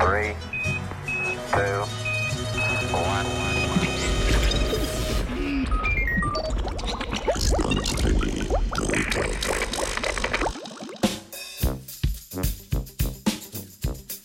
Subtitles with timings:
[0.00, 0.34] Three,
[1.52, 1.84] two,
[2.92, 3.26] one.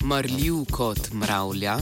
[0.03, 1.79] Marljiv kot mravlja.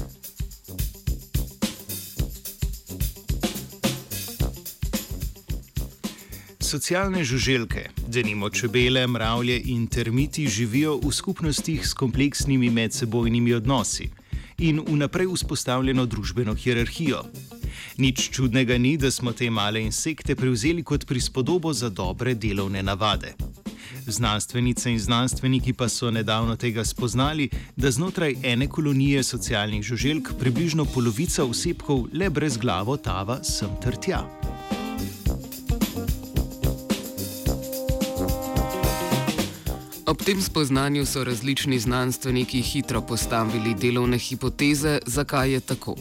[6.73, 14.07] Socialne žuželke, denimo čebele, mravlje in termiti, živijo v skupnostih s kompleksnimi medsebojnimi odnosi
[14.57, 17.19] in vnaprej vzpostavljeno družbeno hierarhijo.
[17.97, 23.35] Nič čudnega ni, da smo te male insekte prevzeli kot prispodobo za dobre delovne navade.
[24.07, 30.85] Znanstvenice in znanstveniki pa so nedavno tega spoznali, da znotraj ene kolonije socialnih žuželk približno
[30.85, 34.42] polovica osebkov le brez glavo tava sem ter tja.
[40.05, 45.95] Ob tem spoznanju so različni znanstveniki hitro postavili delovne hipoteze, zakaj je tako.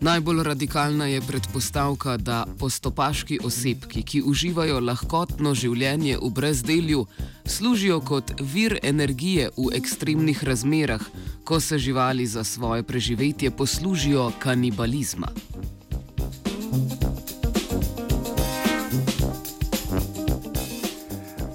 [0.00, 7.06] Najbolj radikalna je predpostavka, da postopaški osebki, ki uživajo lahkotno življenje v brezdelju,
[7.46, 11.02] služijo kot vir energije v ekstremnih razmerah,
[11.44, 15.30] ko se živali za svoje preživetje poslužijo kanibalizma.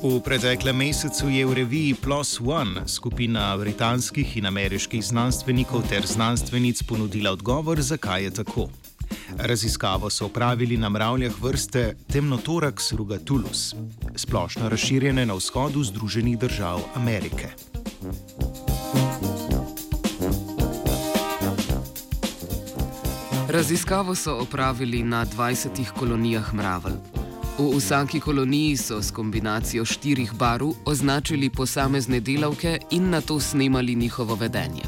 [0.04, 6.84] V preteklem mesecu je v reviji PLOS ONE skupina britanskih in ameriških znanstvenikov ter znanstvenic
[6.84, 8.68] ponudila odgovor, zakaj je tako.
[9.40, 13.76] Raziskavo so opravili na mravljah vrste Temnotorax rugatulus,
[14.16, 17.56] splošno razširjene na vzhodu Združenih držav Amerike.
[23.48, 27.23] Raziskavo so opravili na 20 kolonijah mravelj.
[27.58, 33.96] V vsaki koloniji so s kombinacijo štirih barv označili posamezne delavke in na to snemali
[33.96, 34.82] njihovo vedenje.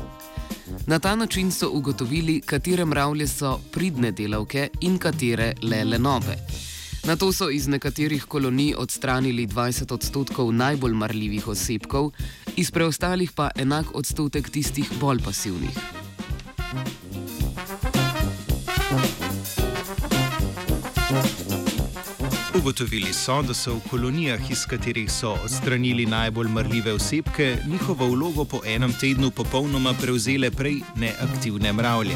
[0.88, 6.38] Na ta način so ugotovili, katere mravlje so pridne delavke in katere le lenove.
[7.04, 12.12] Na to so iz nekaterih kolonij odstranili 20 odstotkov najbolj marljivih osebkov,
[12.56, 15.78] iz preostalih pa enak odstotek tistih bolj pasivnih.
[22.58, 28.46] Ugotovili so, da so v kolonijah, iz katerih so odstranili najbolj mrljive osebke, njihovo vlogo
[28.46, 32.16] po enem tednu popolnoma prevzele prej neaktivne mravlje.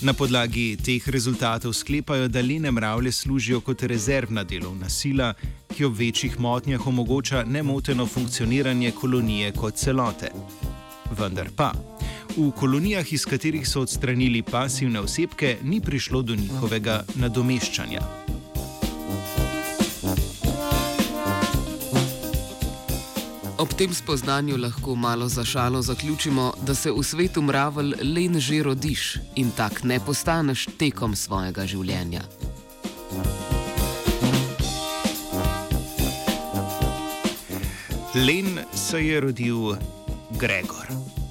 [0.00, 5.34] Na podlagi teh rezultatov sklepajo, da lene mravlje služijo kot rezervna delovna sila,
[5.76, 10.32] ki ob večjih motnjah omogoča nemoteno funkcioniranje kolonije kot celote.
[11.18, 11.72] Vendar pa,
[12.36, 18.31] v kolonijah, iz katerih so odstranili pasivne osebke, ni prišlo do njihovega nadomeščanja.
[23.72, 28.62] Ob tem spoznanju lahko malo za šalo zaključimo, da se v svetu mravelj len že
[28.62, 32.20] rodiš in tak ne postaneš tekom svojega življenja.
[38.14, 39.72] Len se je rodil
[40.36, 41.21] Gregor.